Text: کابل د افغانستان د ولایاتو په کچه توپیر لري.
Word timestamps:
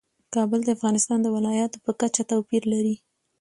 کابل 0.33 0.59
د 0.63 0.69
افغانستان 0.77 1.19
د 1.21 1.27
ولایاتو 1.35 1.77
په 1.85 1.91
کچه 1.99 2.21
توپیر 2.31 2.63
لري. 2.73 2.95